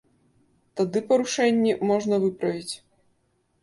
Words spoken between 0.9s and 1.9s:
парушэнні